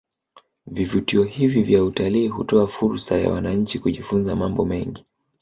Vivutio 0.67 1.23
hivi 1.23 1.63
vya 1.63 1.83
utalii 1.83 2.27
hutoa 2.27 2.67
fursa 2.67 3.17
ya 3.19 3.29
wananchi 3.31 3.79
kujifunza 3.79 4.35
mambo 4.35 4.65
mengi 4.65 5.05